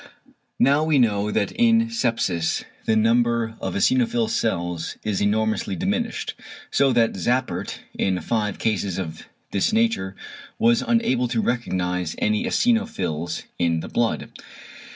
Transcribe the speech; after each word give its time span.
Now 0.57 0.83
we 0.83 0.97
know 0.97 1.29
that 1.29 1.51
in 1.51 1.89
sepsis 1.91 2.63
the 2.85 2.95
number 2.95 3.55
of 3.61 3.75
eosinophil 3.75 4.31
cells 4.31 4.97
is 5.03 5.21
enormously 5.21 5.75
diminished, 5.75 6.33
so 6.71 6.91
that 6.93 7.13
Zappert, 7.13 7.77
in 7.93 8.19
five 8.21 8.57
cases 8.57 8.97
of 8.97 9.27
this 9.51 9.71
nature, 9.71 10.15
was 10.57 10.81
unable 10.81 11.27
to 11.27 11.39
recognise 11.39 12.15
any 12.17 12.45
eosinophils 12.45 13.43
in 13.59 13.81
the 13.81 13.89
blood. 13.89 14.31